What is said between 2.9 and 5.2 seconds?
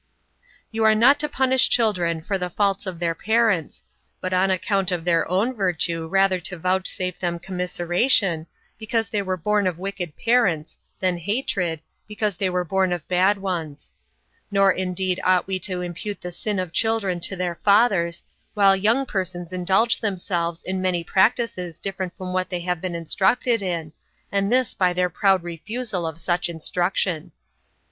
their parents, but on account of